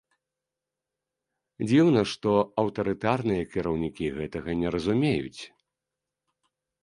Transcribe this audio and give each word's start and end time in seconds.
Дзіўна, 1.67 2.01
што 2.11 2.31
аўтарытарныя 2.63 3.43
кіраўнікі 3.55 4.05
гэтага 4.17 4.51
не 4.61 4.67
разумеюць. 4.77 5.41